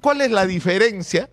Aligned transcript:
¿Cuál 0.00 0.20
es 0.20 0.30
la 0.30 0.46
diferencia, 0.46 1.30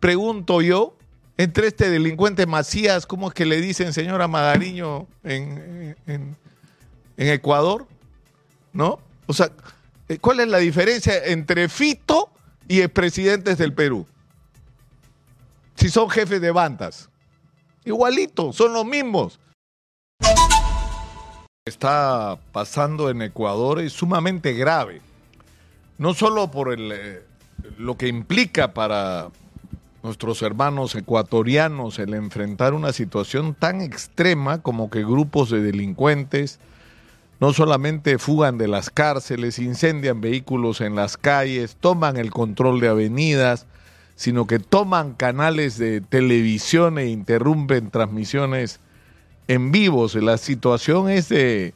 pregunto 0.00 0.60
yo, 0.62 0.96
entre 1.36 1.68
este 1.68 1.90
delincuente 1.90 2.46
Macías, 2.46 3.06
¿cómo 3.06 3.28
es 3.28 3.34
que 3.34 3.44
le 3.44 3.60
dicen 3.60 3.92
señora 3.92 4.28
Madariño 4.28 5.06
en, 5.22 5.96
en, 6.06 6.36
Ecuador? 7.16 7.86
¿No? 8.72 9.00
O 9.26 9.32
sea, 9.32 9.50
eh, 10.08 10.18
¿cuál 10.18 10.40
es 10.40 10.48
la 10.48 10.58
diferencia 10.58 11.24
entre 11.24 11.68
Fito 11.68 12.30
y 12.68 12.80
expresidentes 12.80 13.58
del 13.58 13.72
Perú? 13.72 14.06
Si 15.76 15.88
son 15.88 16.08
jefes 16.08 16.40
de 16.40 16.50
bandas. 16.50 17.08
Igualito, 17.84 18.52
son 18.52 18.72
los 18.72 18.84
mismos. 18.84 19.38
Está 21.66 22.38
pasando 22.52 23.10
en 23.10 23.22
Ecuador 23.22 23.80
es 23.80 23.92
sumamente 23.92 24.52
grave. 24.52 25.00
No 25.98 26.14
solo 26.14 26.50
por 26.50 26.72
el, 26.72 26.92
eh, 26.92 27.22
lo 27.78 27.96
que 27.96 28.08
implica 28.08 28.74
para 28.74 29.28
nuestros 30.02 30.42
hermanos 30.42 30.94
ecuatorianos 30.94 31.98
el 31.98 32.14
enfrentar 32.14 32.74
una 32.74 32.92
situación 32.92 33.54
tan 33.54 33.80
extrema 33.80 34.60
como 34.60 34.90
que 34.90 35.02
grupos 35.02 35.50
de 35.50 35.62
delincuentes 35.62 36.60
no 37.40 37.52
solamente 37.52 38.18
fugan 38.18 38.58
de 38.58 38.68
las 38.68 38.90
cárceles, 38.90 39.58
incendian 39.58 40.20
vehículos 40.20 40.80
en 40.80 40.94
las 40.94 41.16
calles, 41.16 41.76
toman 41.80 42.16
el 42.16 42.30
control 42.30 42.80
de 42.80 42.88
avenidas, 42.88 43.66
sino 44.14 44.46
que 44.46 44.58
toman 44.58 45.14
canales 45.14 45.76
de 45.76 46.00
televisión 46.00 46.98
e 46.98 47.08
interrumpen 47.08 47.90
transmisiones 47.90 48.80
en 49.48 49.72
vivos. 49.72 50.14
La 50.14 50.38
situación 50.38 51.10
es 51.10 51.28
de, 51.28 51.74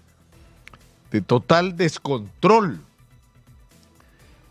de 1.11 1.21
total 1.21 1.77
descontrol. 1.77 2.81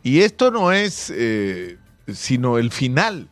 Y 0.07 0.21
esto 0.21 0.51
no 0.51 0.71
es 0.71 1.11
eh, 1.13 1.77
sino 2.07 2.57
el 2.57 2.71
final, 2.71 3.27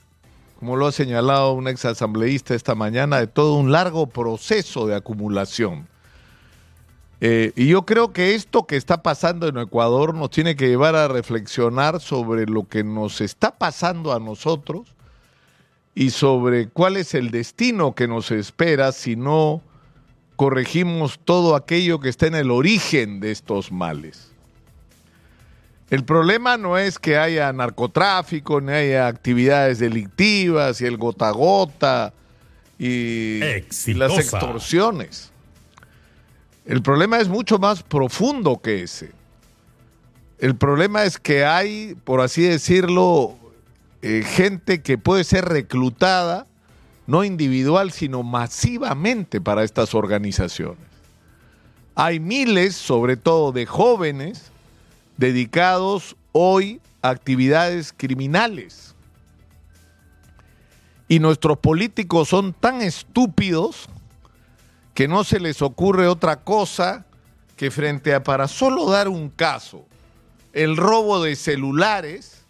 como 0.60 0.76
lo 0.76 0.88
ha 0.88 0.92
señalado 0.92 1.54
un 1.54 1.70
exasambleísta 1.70 2.54
esta 2.54 2.76
mañana, 2.76 3.18
de 3.18 3.27
todo 3.27 3.55
un 3.55 3.72
largo 3.72 4.08
proceso 4.08 4.86
de 4.86 4.94
acumulación. 4.94 5.88
Eh, 7.22 7.54
y 7.55 7.68
yo 7.68 7.86
creo 7.86 8.12
que 8.12 8.36
esto 8.36 8.68
que 8.68 8.76
está 8.76 9.02
pasando 9.02 9.48
en 9.48 9.58
Ecuador 9.58 10.14
nos 10.16 10.32
tiene 10.32 10.58
que 10.58 10.68
llevar 10.68 10.98
a 10.98 11.08
reflexionar 11.08 12.02
sobre 12.02 12.46
lo 12.46 12.68
que 12.68 12.84
nos 12.84 13.21
está 13.21 13.52
pasando 13.58 14.12
a 14.12 14.20
nosotros 14.20 14.94
y 15.94 16.10
sobre 16.10 16.68
cuál 16.68 16.98
es 16.98 17.14
el 17.14 17.32
destino 17.32 17.96
que 17.96 18.10
nos 18.10 18.32
espera 18.32 18.92
si 18.92 19.16
no 19.16 19.62
corregimos 20.36 21.21
todo 21.24 21.55
aquello 21.55 22.02
que 22.02 22.10
está 22.10 22.27
en 22.27 22.36
el 22.36 22.52
origen 22.52 23.21
de 23.21 23.32
estos 23.32 23.71
males. 23.71 24.35
El 25.90 26.04
problema 26.04 26.58
no 26.58 26.78
es 26.78 26.98
que 26.98 27.18
haya 27.18 27.52
narcotráfico, 27.54 28.60
ni 28.60 28.72
haya 28.72 29.08
actividades 29.08 29.80
delictivas 29.80 30.82
y 30.82 30.86
el 30.86 30.98
gota 30.98 31.30
a 31.30 31.32
gota 31.32 32.14
y, 32.80 33.40
y 33.44 33.94
las 33.94 34.18
extorsiones. 34.18 35.32
El 36.66 36.82
problema 36.82 37.20
es 37.20 37.27
mucho 37.27 37.60
más 37.60 37.84
profundo 37.84 38.60
que 38.62 38.82
ese. 38.82 39.12
El 40.40 40.55
problema 40.55 41.04
es 41.04 41.20
que 41.20 41.46
hay, 41.46 41.96
por 42.04 42.22
así 42.22 42.42
decirlo, 42.42 43.36
eh, 44.02 44.24
gente 44.24 44.82
que 44.82 44.98
puede 44.98 45.24
ser 45.24 45.46
reclutada, 45.46 46.48
no 47.08 47.24
individual, 47.24 47.92
sino 47.92 48.24
masivamente 48.24 49.40
para 49.40 49.64
estas 49.64 49.94
organizaciones. 49.94 50.86
Hay 51.94 52.20
miles, 52.20 52.76
sobre 52.76 53.16
todo 53.16 53.52
de 53.52 53.68
jóvenes, 53.68 54.52
dedicados 55.18 56.16
hoy 56.32 56.82
a 57.02 57.10
actividades 57.10 57.94
criminales. 57.96 58.96
Y 61.08 61.20
nuestros 61.20 61.58
políticos 61.60 62.30
son 62.30 62.54
tan 62.54 62.82
estúpidos 62.82 63.88
que 64.94 65.08
no 65.08 65.24
se 65.24 65.40
les 65.40 65.62
ocurre 65.62 66.08
otra 66.08 66.38
cosa 66.38 67.06
que 67.58 67.72
frente 67.72 68.14
a, 68.14 68.24
para 68.24 68.48
solo 68.48 68.90
dar 68.90 69.08
un 69.08 69.30
caso, 69.30 69.86
el 70.53 70.78
robo 70.78 71.22
de 71.22 71.36
celulares, 71.36 72.44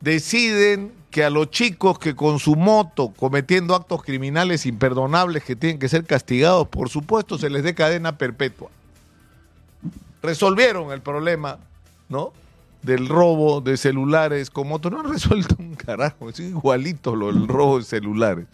deciden 0.00 0.92
que 1.10 1.24
a 1.24 1.30
los 1.30 1.50
chicos 1.50 1.98
que 1.98 2.14
con 2.14 2.38
su 2.38 2.56
moto 2.56 3.12
cometiendo 3.16 3.74
actos 3.74 4.02
criminales 4.02 4.64
imperdonables 4.66 5.44
que 5.44 5.56
tienen 5.56 5.78
que 5.78 5.88
ser 5.88 6.04
castigados, 6.04 6.68
por 6.68 6.88
supuesto, 6.88 7.36
se 7.38 7.50
les 7.50 7.62
dé 7.62 7.74
cadena 7.74 8.16
perpetua. 8.16 8.70
Resolvieron 10.22 10.92
el 10.92 11.00
problema, 11.00 11.58
¿no? 12.10 12.34
Del 12.82 13.08
robo 13.08 13.62
de 13.62 13.78
celulares 13.78 14.50
con 14.50 14.68
moto. 14.68 14.90
No 14.90 15.00
han 15.00 15.10
resuelto 15.10 15.56
un 15.58 15.74
carajo, 15.74 16.28
es 16.28 16.40
igualito 16.40 17.16
lo 17.16 17.32
del 17.32 17.48
robo 17.48 17.78
de 17.78 17.84
celulares 17.84 18.46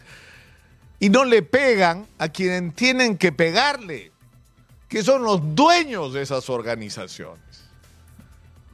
y 0.98 1.10
no 1.10 1.24
le 1.24 1.42
pegan 1.42 2.06
a 2.18 2.28
quienes 2.28 2.74
tienen 2.74 3.18
que 3.18 3.32
pegarle, 3.32 4.12
que 4.88 5.02
son 5.02 5.22
los 5.22 5.54
dueños 5.54 6.12
de 6.12 6.22
esas 6.22 6.48
organizaciones. 6.48 7.42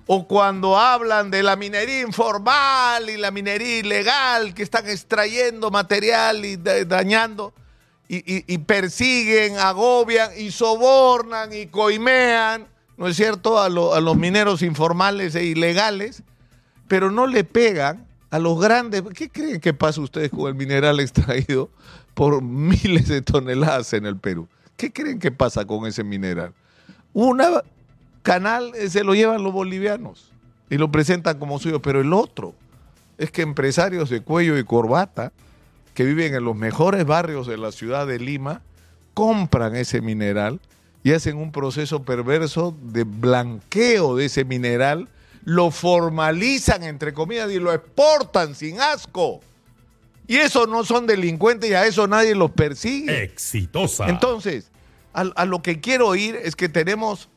O 0.06 0.26
cuando 0.26 0.76
hablan 0.76 1.30
de 1.30 1.42
la 1.42 1.56
minería 1.56 2.00
informal 2.00 3.08
y 3.08 3.16
la 3.16 3.30
minería 3.30 3.78
ilegal, 3.78 4.54
que 4.54 4.62
están 4.62 4.88
extrayendo 4.88 5.70
material 5.70 6.44
y 6.44 6.56
dañando, 6.56 7.54
y, 8.08 8.58
persiguen, 8.58 9.58
agobian 9.58 10.32
y 10.36 10.50
sobornan 10.50 11.50
y 11.54 11.68
coimean, 11.68 12.66
¿no 12.96 13.08
es 13.08 13.16
cierto?, 13.16 13.60
a, 13.60 13.68
los 13.68 14.16
mineros 14.16 14.62
informales 14.62 15.34
e 15.34 15.44
ilegales, 15.44 16.22
pero 16.88 17.10
no 17.10 17.26
le 17.26 17.44
pegan 17.44 18.06
a 18.30 18.38
los 18.38 18.60
grandes. 18.60 19.02
¿Qué 19.14 19.28
creen 19.28 19.60
que 19.60 19.74
pasa 19.74 20.00
ustedes 20.00 20.30
con 20.30 20.48
el 20.48 20.54
mineral 20.54 21.00
extraído? 21.00 21.70
por 22.14 22.42
miles 22.42 23.08
de 23.08 23.22
toneladas 23.22 23.92
en 23.92 24.06
el 24.06 24.16
Perú. 24.16 24.48
¿Qué 24.76 24.92
creen 24.92 25.18
que 25.18 25.30
pasa 25.30 25.64
con 25.64 25.86
ese 25.86 26.04
mineral? 26.04 26.52
Una 27.12 27.62
canal 28.22 28.72
eh, 28.74 28.88
se 28.88 29.04
lo 29.04 29.14
llevan 29.14 29.42
los 29.42 29.52
bolivianos 29.52 30.30
y 30.70 30.78
lo 30.78 30.90
presentan 30.90 31.38
como 31.38 31.58
suyo, 31.58 31.82
pero 31.82 32.00
el 32.00 32.12
otro 32.12 32.54
es 33.18 33.30
que 33.30 33.42
empresarios 33.42 34.10
de 34.10 34.22
cuello 34.22 34.58
y 34.58 34.64
corbata 34.64 35.32
que 35.94 36.04
viven 36.04 36.34
en 36.34 36.44
los 36.44 36.56
mejores 36.56 37.04
barrios 37.04 37.46
de 37.46 37.58
la 37.58 37.70
ciudad 37.70 38.06
de 38.06 38.18
Lima 38.18 38.62
compran 39.12 39.76
ese 39.76 40.00
mineral 40.00 40.60
y 41.02 41.12
hacen 41.12 41.36
un 41.36 41.52
proceso 41.52 42.02
perverso 42.02 42.76
de 42.82 43.04
blanqueo 43.04 44.16
de 44.16 44.26
ese 44.26 44.44
mineral, 44.44 45.08
lo 45.44 45.70
formalizan 45.70 46.84
entre 46.84 47.12
comillas 47.12 47.50
y 47.50 47.58
lo 47.58 47.72
exportan 47.72 48.54
sin 48.54 48.80
asco 48.80 49.40
y 50.26 50.36
esos 50.36 50.68
no 50.68 50.84
son 50.84 51.06
delincuentes 51.06 51.70
y 51.70 51.74
a 51.74 51.86
eso 51.86 52.06
nadie 52.06 52.34
los 52.34 52.50
persigue. 52.50 53.22
Exitosa. 53.22 54.08
Entonces, 54.08 54.70
a, 55.12 55.44
lo 55.44 55.60
que 55.60 55.80
quiero 55.80 56.14
ir 56.14 56.36
es 56.36 56.56
que 56.56 56.70
tenemos, 56.70 57.28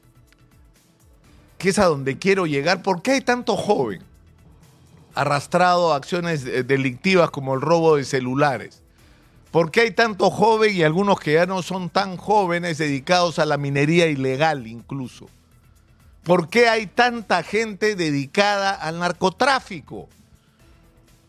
que 1.57 1.69
es 1.69 1.79
a 1.79 1.85
donde 1.85 2.17
quiero 2.17 2.45
llegar, 2.45 2.83
¿por 2.83 3.01
qué 3.01 3.11
hay 3.11 3.21
tanto 3.21 3.57
joven 3.57 4.01
arrastrado 5.13 5.93
a 5.93 5.97
acciones 5.97 6.45
eh, 6.45 6.63
delictivas 6.63 7.31
como 7.31 7.55
el 7.55 7.61
robo 7.61 7.97
de 7.97 8.05
celulares? 8.05 8.81
¿Por 9.55 9.71
qué 9.71 9.79
hay 9.79 9.91
tanto 9.91 10.29
joven 10.29 10.75
y 10.75 10.83
algunos 10.83 11.17
que 11.17 11.35
ya 11.35 11.45
no 11.45 11.63
son 11.63 11.89
tan 11.89 12.17
jóvenes 12.17 12.77
dedicados 12.77 13.39
a 13.39 13.45
la 13.45 13.55
minería 13.55 14.07
ilegal 14.07 14.67
incluso? 14.67 15.29
¿Por 16.25 16.49
qué 16.49 16.67
hay 16.67 16.87
tanta 16.87 17.41
gente 17.41 17.95
dedicada 17.95 18.71
al 18.73 18.99
narcotráfico? 18.99 20.09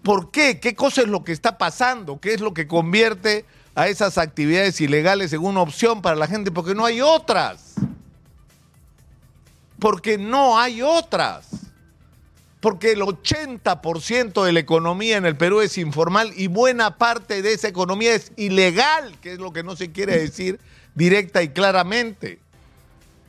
¿Por 0.03 0.33
qué? 0.33 0.59
¿Qué 0.59 0.75
cosa 0.75 1.03
es 1.03 1.07
lo 1.07 1.23
que 1.23 1.31
está 1.31 1.57
pasando? 1.57 2.19
¿Qué 2.19 2.35
es 2.35 2.41
lo 2.41 2.53
que 2.53 2.67
convierte 2.67 3.45
a 3.77 3.87
esas 3.87 4.19
actividades 4.19 4.81
ilegales 4.81 5.33
en 5.33 5.45
una 5.45 5.61
opción 5.61 6.03
para 6.03 6.17
la 6.17 6.27
gente? 6.27 6.51
Porque 6.51 6.75
no 6.75 6.85
hay 6.85 7.01
otras. 7.01 7.75
Porque 9.79 10.19
no 10.19 10.59
hay 10.59 10.83
otras. 10.83 11.66
Porque 12.61 12.93
el 12.93 13.01
80% 13.01 14.45
de 14.45 14.53
la 14.53 14.61
economía 14.61 15.17
en 15.17 15.27
el 15.27 15.37
Perú 15.37 15.61
es 15.61 15.79
informal 15.79 16.33
y 16.37 16.47
buena 16.47 16.97
parte 16.97 17.43
de 17.43 17.53
esa 17.53 17.69
economía 17.69 18.15
es 18.15 18.33
ilegal, 18.37 19.17
que 19.21 19.35
es 19.35 19.39
lo 19.39 19.53
que 19.53 19.63
no 19.63 19.77
se 19.77 19.93
quiere 19.93 20.19
decir 20.19 20.59
directa 20.95 21.43
y 21.43 21.51
claramente. 21.51 22.41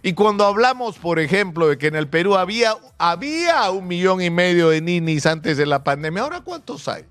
Y 0.01 0.13
cuando 0.13 0.45
hablamos, 0.45 0.97
por 0.97 1.19
ejemplo, 1.19 1.67
de 1.67 1.77
que 1.77 1.87
en 1.87 1.95
el 1.95 2.07
Perú 2.07 2.35
había, 2.35 2.75
había 2.97 3.69
un 3.71 3.87
millón 3.87 4.21
y 4.21 4.29
medio 4.29 4.69
de 4.69 4.81
ninis 4.81 5.25
antes 5.25 5.57
de 5.57 5.65
la 5.65 5.83
pandemia, 5.83 6.23
¿ahora 6.23 6.41
cuántos 6.41 6.87
hay? 6.87 7.03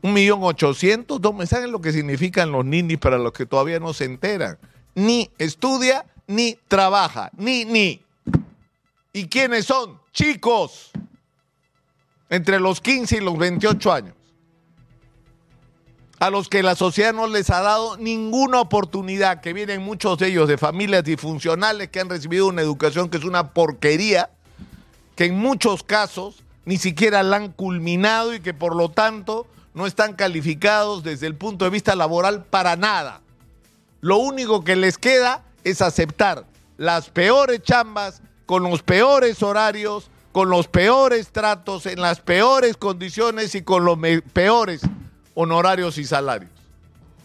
Un 0.00 0.12
millón 0.12 0.40
ochocientos. 0.42 1.20
¿No 1.20 1.32
me 1.32 1.46
saben 1.46 1.72
lo 1.72 1.80
que 1.80 1.92
significan 1.92 2.52
los 2.52 2.64
ninis 2.64 2.98
para 2.98 3.18
los 3.18 3.32
que 3.32 3.46
todavía 3.46 3.80
no 3.80 3.92
se 3.94 4.04
enteran? 4.04 4.58
Ni 4.94 5.30
estudia, 5.38 6.06
ni 6.28 6.56
trabaja, 6.68 7.30
ni, 7.36 7.64
ni. 7.64 8.00
¿Y 9.12 9.28
quiénes 9.28 9.64
son? 9.64 10.00
Chicos, 10.12 10.90
entre 12.28 12.60
los 12.60 12.80
15 12.80 13.16
y 13.16 13.20
los 13.20 13.38
28 13.38 13.92
años 13.92 14.14
a 16.18 16.30
los 16.30 16.48
que 16.48 16.62
la 16.62 16.74
sociedad 16.74 17.12
no 17.12 17.26
les 17.26 17.50
ha 17.50 17.60
dado 17.60 17.96
ninguna 17.96 18.60
oportunidad, 18.60 19.40
que 19.40 19.52
vienen 19.52 19.82
muchos 19.82 20.18
de 20.18 20.28
ellos 20.28 20.48
de 20.48 20.58
familias 20.58 21.04
disfuncionales 21.04 21.88
que 21.88 22.00
han 22.00 22.08
recibido 22.08 22.48
una 22.48 22.62
educación 22.62 23.08
que 23.08 23.18
es 23.18 23.24
una 23.24 23.52
porquería, 23.52 24.30
que 25.14 25.26
en 25.26 25.38
muchos 25.38 25.84
casos 25.84 26.42
ni 26.64 26.76
siquiera 26.76 27.22
la 27.22 27.36
han 27.36 27.52
culminado 27.52 28.34
y 28.34 28.40
que 28.40 28.52
por 28.52 28.74
lo 28.74 28.90
tanto 28.90 29.46
no 29.74 29.86
están 29.86 30.14
calificados 30.14 31.04
desde 31.04 31.28
el 31.28 31.36
punto 31.36 31.64
de 31.64 31.70
vista 31.70 31.94
laboral 31.94 32.44
para 32.44 32.74
nada. 32.74 33.20
Lo 34.00 34.18
único 34.18 34.64
que 34.64 34.76
les 34.76 34.98
queda 34.98 35.44
es 35.62 35.82
aceptar 35.82 36.46
las 36.76 37.10
peores 37.10 37.62
chambas, 37.62 38.22
con 38.48 38.62
los 38.62 38.82
peores 38.82 39.42
horarios, 39.42 40.10
con 40.32 40.48
los 40.48 40.68
peores 40.68 41.28
tratos, 41.32 41.84
en 41.84 42.00
las 42.00 42.20
peores 42.20 42.78
condiciones 42.78 43.54
y 43.54 43.60
con 43.60 43.84
los 43.84 43.98
peores 44.32 44.80
honorarios 45.34 45.98
y 45.98 46.06
salarios. 46.06 46.50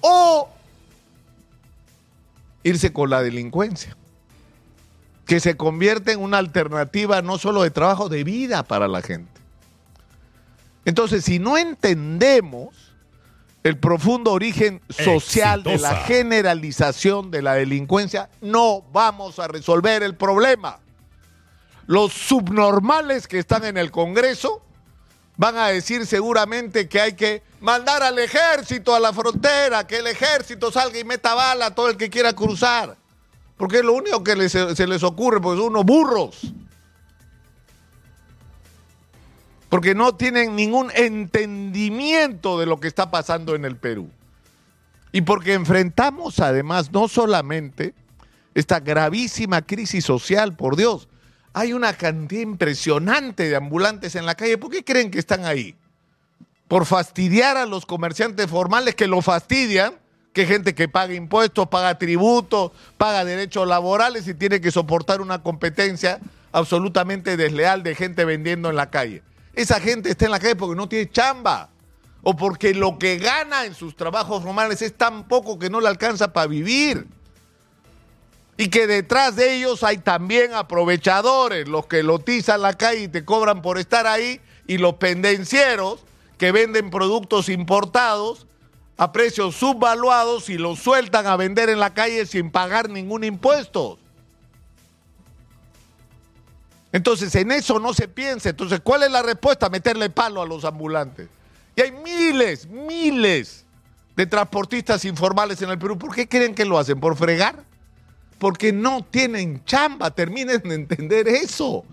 O 0.02 0.50
irse 2.64 2.92
con 2.92 3.10
la 3.10 3.24
delincuencia, 3.24 3.96
que 5.26 5.40
se 5.40 5.56
convierte 5.56 6.12
en 6.12 6.20
una 6.20 6.40
alternativa 6.40 7.22
no 7.22 7.38
solo 7.38 7.64
de 7.64 7.72
trabajo, 7.72 8.10
de 8.10 8.26
vida 8.26 8.64
para 8.64 8.90
la 8.90 9.02
gente. 9.02 9.32
Entonces, 10.84 11.24
si 11.24 11.40
no 11.40 11.58
entendemos 11.58 12.76
el 13.64 13.78
profundo 13.78 14.34
origen 14.34 14.82
social 14.90 15.64
de 15.64 15.78
la 15.78 15.96
generalización 16.04 17.32
de 17.32 17.44
la 17.44 17.54
delincuencia, 17.54 18.30
no 18.42 18.84
vamos 18.92 19.40
a 19.40 19.48
resolver 19.48 20.04
el 20.04 20.16
problema. 20.16 20.83
Los 21.86 22.14
subnormales 22.14 23.28
que 23.28 23.40
están 23.40 23.66
en 23.66 23.78
el 23.78 23.92
Congreso 23.92 24.62
van 25.36 25.58
a 25.58 25.68
decir 25.68 26.06
seguramente 26.06 26.88
que 26.88 27.02
hay 27.02 27.14
que 27.14 27.44
mandar 27.60 28.04
al 28.04 28.20
ejército 28.20 28.96
a 28.96 29.00
la 29.00 29.12
frontera, 29.14 29.86
que 29.86 29.98
el 29.98 30.08
ejército 30.08 30.72
salga 30.72 31.00
y 31.00 31.04
meta 31.04 31.34
bala 31.34 31.68
a 31.68 31.76
todo 31.76 31.90
el 31.90 31.98
que 31.98 32.10
quiera 32.10 32.34
cruzar. 32.34 32.98
Porque 33.58 33.78
es 33.78 33.84
lo 33.84 33.94
único 33.94 34.24
que 34.24 34.50
se 34.50 34.88
les 34.88 35.04
ocurre, 35.04 35.42
porque 35.42 35.62
son 35.62 35.72
unos 35.72 35.86
burros 35.86 36.54
porque 39.74 39.96
no 39.96 40.14
tienen 40.14 40.56
ningún 40.56 40.92
entendimiento 40.94 42.60
de 42.60 42.68
lo 42.68 42.80
que 42.80 42.88
está 42.88 43.10
pasando 43.10 43.56
en 43.56 43.66
el 43.66 43.76
Perú. 43.76 44.08
Y 45.12 45.22
porque 45.22 45.56
enfrentamos 45.56 46.40
además 46.40 46.92
no 46.92 47.08
solamente 47.08 47.96
esta 48.54 48.82
gravísima 48.82 49.64
crisis 49.64 50.06
social, 50.06 50.56
por 50.56 50.76
Dios, 50.76 51.08
hay 51.54 51.74
una 51.74 51.94
cantidad 51.94 52.42
impresionante 52.42 53.48
de 53.48 53.56
ambulantes 53.56 54.16
en 54.16 54.26
la 54.26 54.36
calle. 54.36 54.58
¿Por 54.58 54.72
qué 54.72 54.84
creen 54.84 55.12
que 55.12 55.20
están 55.20 55.46
ahí? 55.46 55.76
Por 56.68 56.86
fastidiar 56.86 57.58
a 57.58 57.66
los 57.66 57.86
comerciantes 57.86 58.48
formales 58.48 58.96
que 58.96 59.08
lo 59.08 59.22
fastidian, 59.22 59.94
que 60.34 60.48
gente 60.48 60.74
que 60.74 60.90
paga 60.90 61.14
impuestos, 61.14 61.68
paga 61.68 62.00
tributos, 62.00 62.72
paga 62.98 63.24
derechos 63.24 63.68
laborales 63.68 64.28
y 64.28 64.34
tiene 64.34 64.60
que 64.60 64.72
soportar 64.72 65.22
una 65.22 65.44
competencia 65.44 66.20
absolutamente 66.52 67.38
desleal 67.38 67.84
de 67.84 67.94
gente 67.94 68.26
vendiendo 68.26 68.70
en 68.72 68.76
la 68.76 68.90
calle. 68.90 69.22
Esa 69.54 69.80
gente 69.80 70.10
está 70.10 70.26
en 70.26 70.32
la 70.32 70.40
calle 70.40 70.56
porque 70.56 70.76
no 70.76 70.90
tiene 70.90 71.12
chamba 71.12 71.70
o 72.24 72.36
porque 72.36 72.74
lo 72.74 72.98
que 72.98 73.18
gana 73.18 73.66
en 73.66 73.76
sus 73.76 73.96
trabajos 73.96 74.42
formales 74.42 74.82
es 74.82 74.96
tan 74.96 75.28
poco 75.28 75.60
que 75.60 75.70
no 75.70 75.80
le 75.80 75.90
alcanza 75.90 76.34
para 76.34 76.48
vivir. 76.48 77.06
Y 78.64 78.70
que 78.70 78.88
detrás 78.88 79.36
de 79.36 79.56
ellos 79.56 79.84
hay 79.84 79.98
también 79.98 80.54
aprovechadores, 80.54 81.68
los 81.68 81.86
que 81.88 82.02
lotizan 82.02 82.62
la 82.62 82.78
calle 82.78 83.02
y 83.02 83.08
te 83.10 83.26
cobran 83.26 83.62
por 83.62 83.78
estar 83.78 84.08
ahí, 84.08 84.40
y 84.68 84.78
los 84.78 84.94
pendencieros 84.94 86.00
que 86.38 86.54
venden 86.54 86.90
productos 86.90 87.50
importados 87.50 88.48
a 88.96 89.12
precios 89.12 89.56
subvaluados 89.56 90.48
y 90.48 90.58
los 90.58 90.80
sueltan 90.80 91.28
a 91.28 91.36
vender 91.36 91.68
en 91.68 91.82
la 91.82 91.94
calle 91.94 92.26
sin 92.26 92.52
pagar 92.52 92.90
ningún 92.90 93.26
impuesto. 93.26 94.00
Entonces, 96.94 97.36
en 97.36 97.52
eso 97.52 97.80
no 97.80 97.94
se 97.94 98.08
piensa. 98.08 98.48
Entonces, 98.48 98.80
¿cuál 98.82 99.04
es 99.04 99.12
la 99.12 99.24
respuesta? 99.24 99.68
Meterle 99.68 100.10
palo 100.10 100.42
a 100.42 100.46
los 100.46 100.64
ambulantes. 100.64 101.28
Y 101.76 101.82
hay 101.82 101.92
miles, 101.92 102.66
miles 102.68 103.66
de 104.16 104.26
transportistas 104.26 105.04
informales 105.04 105.62
en 105.62 105.70
el 105.70 105.78
Perú. 105.78 105.98
¿Por 105.98 106.16
qué 106.16 106.30
creen 106.30 106.56
que 106.56 106.64
lo 106.64 106.80
hacen? 106.80 107.02
¿Por 107.02 107.18
fregar? 107.18 107.73
Porque 108.38 108.74
no 108.74 109.04
tienen 109.04 109.64
chamba. 109.66 110.12
Terminen 110.12 110.62
de 110.62 110.76
entender 110.76 111.28
eso. 111.28 111.86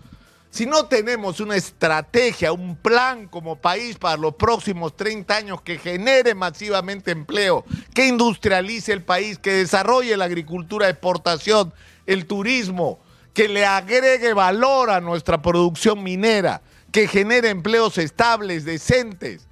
Si 0.51 0.67
no 0.67 0.87
tenemos 0.87 1.39
una 1.39 1.55
estrategia, 1.55 2.53
un 2.53 2.75
plan 2.75 3.29
como 3.29 3.55
país 3.55 3.97
para 3.97 4.17
los 4.17 4.35
próximos 4.35 4.97
30 4.97 5.37
años 5.37 5.63
que 5.63 5.79
genere 5.79 6.35
masivamente 6.35 7.13
empleo, 7.13 7.65
que 7.95 8.09
industrialice 8.09 8.93
el 8.93 9.03
país, 9.03 9.39
que 9.39 9.53
desarrolle 9.53 10.17
la 10.17 10.25
agricultura 10.25 10.87
de 10.87 10.93
exportación, 10.93 11.73
el 12.05 12.27
turismo, 12.27 12.99
que 13.33 13.49
le 13.49 13.65
agregue 13.65 14.33
valor 14.33 14.91
a 14.91 15.01
nuestra 15.01 15.41
producción 15.41 16.03
minera, 16.03 16.63
que 16.91 17.07
genere 17.07 17.51
empleos 17.51 17.97
estables, 17.97 18.65
decentes. 18.65 19.47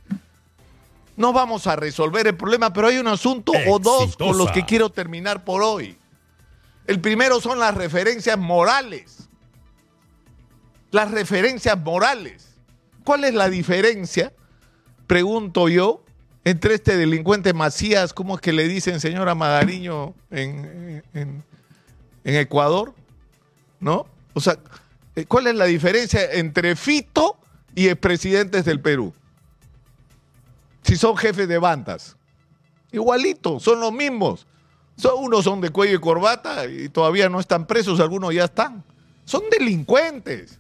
No 1.17 1.33
vamos 1.33 1.69
a 1.69 1.77
resolver 1.77 2.27
el 2.27 2.37
problema, 2.37 2.73
pero 2.73 2.89
hay 2.89 2.99
un 2.99 3.07
asunto 3.07 3.53
o 3.69 3.79
dos 3.79 4.17
con 4.17 4.37
los 4.37 4.51
que 4.51 4.65
quiero 4.65 4.91
terminar 4.91 5.45
por 5.45 5.63
hoy. 5.63 5.97
El 6.89 7.01
primero 7.01 7.41
son 7.41 7.61
las 7.61 7.77
referencias 7.77 8.37
morales. 8.37 9.29
Las 10.91 11.13
referencias 11.13 11.79
morales. 11.79 12.57
¿Cuál 13.05 13.23
es 13.23 13.35
la 13.35 13.49
diferencia, 13.49 14.33
pregunto 15.07 15.69
yo, 15.69 16.03
entre 16.45 16.75
este 16.75 16.97
delincuente 16.97 17.53
Macías, 17.53 18.13
¿cómo 18.13 18.35
es 18.35 18.41
que 18.41 18.53
le 18.53 18.67
dicen 18.67 18.99
señora 18.99 19.37
Magariño 19.37 20.15
en, 20.31 21.05
en 21.15 21.45
Ecuador? 22.25 22.95
¿no? 23.81 24.07
O 24.35 24.41
sea, 24.41 24.59
eh, 25.17 25.25
¿cuál 25.27 25.47
es 25.47 25.55
la 25.55 25.67
diferencia 25.67 26.33
entre 26.33 26.77
Fito 26.77 27.37
y 27.75 27.89
expresidentes 27.89 28.65
del 28.65 28.81
Perú? 28.81 29.13
Si 30.83 30.97
son 30.97 31.17
jefes 31.17 31.49
de 31.49 31.59
bandas. 31.59 32.17
Igualito, 32.93 33.61
son 33.61 33.81
los 33.81 33.93
mismos. 33.93 34.47
Unos 35.17 35.45
son 35.45 35.61
de 35.61 35.71
cuello 35.71 35.97
y 35.97 36.01
corbata 36.01 36.67
y 36.67 36.89
todavía 36.89 37.29
no 37.29 37.41
están 37.41 37.67
presos, 37.67 38.01
algunos 38.01 38.35
ya 38.35 38.45
están. 38.45 38.85
Son 39.25 39.43
delincuentes. 39.51 40.59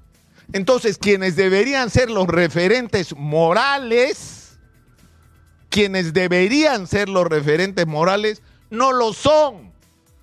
Entonces, 0.52 0.98
quienes 0.98 1.36
deberían 1.36 1.90
ser 1.90 2.10
los 2.10 2.26
referentes 2.26 3.14
morales, 3.16 4.58
quienes 5.68 6.12
deberían 6.12 6.86
ser 6.86 7.08
los 7.08 7.26
referentes 7.26 7.86
morales, 7.86 8.42
no 8.70 8.92
lo 8.92 9.12
son. 9.12 9.72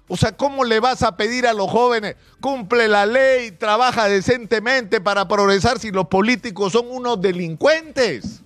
O 0.08 0.18
sea, 0.18 0.32
¿cómo 0.32 0.64
le 0.64 0.80
vas 0.80 1.04
a 1.04 1.18
pedir 1.18 1.48
a 1.48 1.54
los 1.54 1.70
jóvenes, 1.70 2.16
cumple 2.40 2.88
la 2.88 3.06
ley, 3.06 3.52
trabaja 3.52 4.08
decentemente 4.08 5.02
para 5.02 5.28
progresar 5.28 5.80
si 5.80 5.92
los 5.92 6.08
políticos 6.08 6.74
son 6.74 6.86
unos 6.90 7.20
delincuentes? 7.22 8.45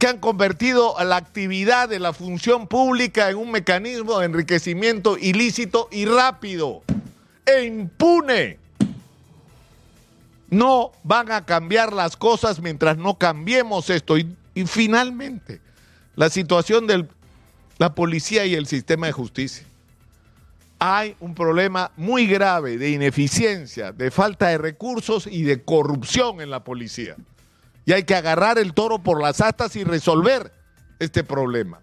Que 0.00 0.06
han 0.06 0.18
convertido 0.18 0.98
a 0.98 1.04
la 1.04 1.16
actividad 1.16 1.86
de 1.86 1.98
la 1.98 2.14
función 2.14 2.66
pública 2.66 3.28
en 3.28 3.36
un 3.36 3.50
mecanismo 3.50 4.18
de 4.18 4.24
enriquecimiento 4.24 5.18
ilícito 5.18 5.88
y 5.92 6.06
rápido 6.06 6.82
e 7.44 7.64
impune. 7.64 8.58
No 10.48 10.92
van 11.04 11.30
a 11.30 11.44
cambiar 11.44 11.92
las 11.92 12.16
cosas 12.16 12.60
mientras 12.60 12.96
no 12.96 13.18
cambiemos 13.18 13.90
esto. 13.90 14.16
Y, 14.16 14.34
y 14.54 14.64
finalmente, 14.64 15.60
la 16.16 16.30
situación 16.30 16.86
de 16.86 17.06
la 17.76 17.94
policía 17.94 18.46
y 18.46 18.54
el 18.54 18.66
sistema 18.66 19.06
de 19.06 19.12
justicia 19.12 19.66
hay 20.78 21.14
un 21.20 21.34
problema 21.34 21.92
muy 21.98 22.26
grave 22.26 22.78
de 22.78 22.88
ineficiencia, 22.88 23.92
de 23.92 24.10
falta 24.10 24.48
de 24.48 24.56
recursos 24.56 25.26
y 25.26 25.42
de 25.42 25.62
corrupción 25.62 26.40
en 26.40 26.48
la 26.48 26.64
policía. 26.64 27.16
Y 27.90 27.92
hay 27.92 28.04
que 28.04 28.14
agarrar 28.14 28.56
el 28.56 28.72
toro 28.72 29.02
por 29.02 29.20
las 29.20 29.40
astas 29.40 29.74
y 29.74 29.82
resolver 29.82 30.52
este 31.00 31.24
problema. 31.24 31.80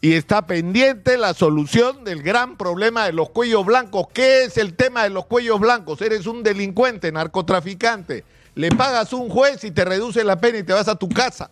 Y 0.00 0.12
está 0.12 0.46
pendiente 0.46 1.18
la 1.18 1.34
solución 1.34 2.04
del 2.04 2.22
gran 2.22 2.56
problema 2.56 3.06
de 3.06 3.12
los 3.12 3.30
cuellos 3.30 3.66
blancos. 3.66 4.06
¿Qué 4.14 4.44
es 4.44 4.56
el 4.56 4.74
tema 4.74 5.02
de 5.02 5.10
los 5.10 5.26
cuellos 5.26 5.58
blancos? 5.58 6.00
Eres 6.00 6.28
un 6.28 6.44
delincuente, 6.44 7.10
narcotraficante. 7.10 8.24
Le 8.54 8.68
pagas 8.68 9.12
un 9.12 9.28
juez 9.28 9.64
y 9.64 9.72
te 9.72 9.84
reduce 9.84 10.22
la 10.22 10.40
pena 10.40 10.58
y 10.58 10.62
te 10.62 10.74
vas 10.74 10.86
a 10.86 10.94
tu 10.94 11.08
casa. 11.08 11.50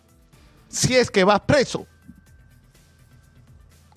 Si 0.69 0.95
es 0.95 1.11
que 1.11 1.25
vas 1.25 1.41
preso 1.41 1.85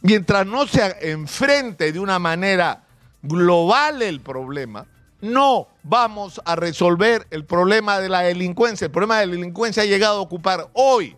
mientras 0.00 0.44
no 0.44 0.66
se 0.66 1.12
enfrente 1.12 1.92
de 1.92 2.00
una 2.00 2.18
manera 2.18 2.82
global 3.22 4.02
el 4.02 4.20
problema, 4.20 4.88
no 5.20 5.68
vamos 5.84 6.40
a 6.44 6.56
resolver 6.56 7.26
el 7.30 7.44
problema 7.44 8.00
de 8.00 8.08
la 8.08 8.22
delincuencia. 8.22 8.86
El 8.86 8.90
problema 8.90 9.20
de 9.20 9.26
la 9.26 9.32
delincuencia 9.32 9.84
ha 9.84 9.86
llegado 9.86 10.18
a 10.18 10.22
ocupar 10.22 10.68
hoy 10.72 11.16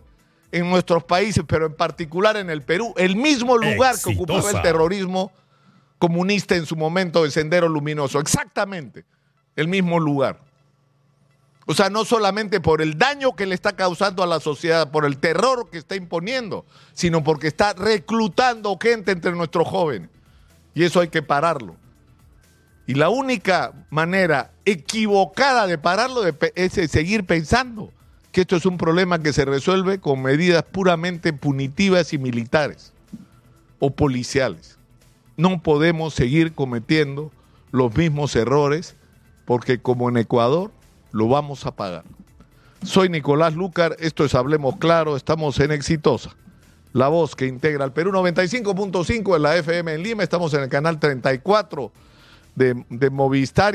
en 0.51 0.69
nuestros 0.69 1.03
países, 1.03 1.43
pero 1.47 1.65
en 1.65 1.73
particular 1.73 2.37
en 2.37 2.49
el 2.49 2.61
Perú, 2.61 2.93
el 2.97 3.15
mismo 3.15 3.57
lugar 3.57 3.95
que 4.01 4.13
ocupó 4.13 4.47
el 4.47 4.61
terrorismo 4.61 5.31
comunista 5.97 6.55
en 6.55 6.65
su 6.65 6.75
momento 6.75 7.23
de 7.23 7.31
Sendero 7.31 7.67
Luminoso. 7.67 8.19
Exactamente, 8.19 9.05
el 9.55 9.67
mismo 9.67 9.99
lugar. 9.99 10.39
O 11.65 11.73
sea, 11.73 11.89
no 11.89 12.05
solamente 12.05 12.61
por 12.61 12.81
el 12.81 12.97
daño 12.97 13.35
que 13.35 13.45
le 13.45 13.53
está 13.53 13.75
causando 13.75 14.23
a 14.23 14.27
la 14.27 14.39
sociedad, 14.39 14.89
por 14.89 15.03
el 15.05 15.17
terror 15.17 15.69
que 15.69 15.77
está 15.77 15.95
imponiendo, 15.95 16.65
sino 16.93 17.23
porque 17.23 17.47
está 17.47 17.73
reclutando 17.73 18.77
gente 18.81 19.11
entre 19.11 19.33
nuestros 19.33 19.67
jóvenes. 19.67 20.09
Y 20.73 20.83
eso 20.83 21.01
hay 21.01 21.09
que 21.09 21.21
pararlo. 21.21 21.75
Y 22.87 22.93
la 22.93 23.09
única 23.09 23.73
manera 23.89 24.51
equivocada 24.63 25.67
de 25.67 25.77
pararlo 25.77 26.21
es 26.55 26.71
seguir 26.89 27.25
pensando 27.25 27.91
que 28.31 28.41
esto 28.41 28.55
es 28.55 28.65
un 28.65 28.77
problema 28.77 29.19
que 29.19 29.33
se 29.33 29.43
resuelve 29.43 29.99
con 29.99 30.21
medidas 30.21 30.63
puramente 30.63 31.33
punitivas 31.33 32.13
y 32.13 32.17
militares 32.17 32.93
o 33.79 33.91
policiales. 33.91 34.77
No 35.35 35.61
podemos 35.61 36.13
seguir 36.13 36.53
cometiendo 36.53 37.29
los 37.71 37.93
mismos 37.93 38.33
errores 38.37 38.95
porque 39.43 39.79
como 39.79 40.07
en 40.07 40.17
Ecuador 40.17 40.71
lo 41.11 41.27
vamos 41.27 41.65
a 41.65 41.75
pagar. 41.75 42.05
Soy 42.83 43.09
Nicolás 43.09 43.53
Lucar, 43.53 43.97
esto 43.99 44.23
es 44.23 44.33
Hablemos 44.33 44.77
Claro, 44.77 45.17
estamos 45.17 45.59
en 45.59 45.71
Exitosa, 45.71 46.35
la 46.93 47.09
voz 47.09 47.35
que 47.35 47.47
integra 47.47 47.83
el 47.83 47.91
Perú 47.91 48.11
95.5 48.11 49.35
en 49.35 49.41
la 49.41 49.57
FM 49.57 49.93
en 49.93 50.03
Lima, 50.03 50.23
estamos 50.23 50.53
en 50.53 50.61
el 50.61 50.69
canal 50.69 50.99
34 50.99 51.91
de, 52.57 52.83
de 52.89 53.09
Movistar. 53.11 53.65